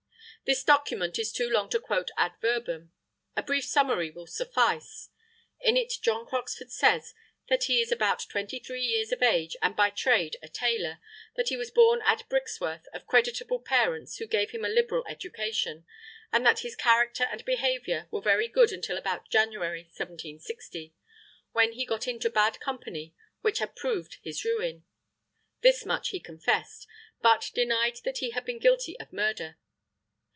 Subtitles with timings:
[0.43, 2.91] This document is too long to quote ad verbum;
[3.37, 5.09] a brief summary will suffice.
[5.61, 7.13] In it John Croxford says
[7.47, 10.97] that he is about twenty three years of age and by trade a tailor,
[11.35, 15.85] that he was born at Brixworth of creditable parents who gave him a liberal education,
[16.33, 20.91] and that his character and behaviour were very good until about January 1760,
[21.53, 24.83] when he got into bad company, which had proved his ruin
[25.61, 26.87] this much he confessed,
[27.21, 29.57] but denied that he had been guilty of murder.